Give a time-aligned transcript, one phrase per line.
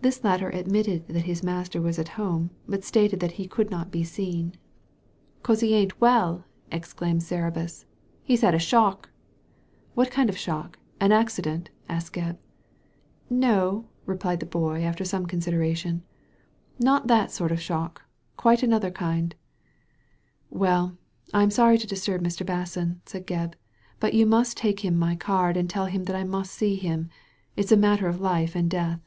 [0.00, 3.90] This latter admitted that his master was at home, but stated that he could not
[3.90, 4.52] be seen.
[4.54, 7.86] S Digitized by Google 2S8 THE LADY FROM NOWHERE" 'Cos he ain't well," explained Cerberus;*•
[8.22, 9.10] he's had a shock I"
[9.94, 10.78] "What kind of a shock?
[11.00, 12.38] An accident?" asked Gebb.
[13.28, 16.04] "No/* replied the boy, after some consideration,"
[16.78, 18.02] not that sort of shock.
[18.38, 19.34] Quite another kind"
[20.48, 20.96] "Well,
[21.34, 22.46] I'm sorry to disturb Mr.
[22.46, 23.54] Basson," said Gebb,"
[24.00, 27.10] but you must take him my card and tell him that I must see him.
[27.56, 29.00] It's a matter of life and death.''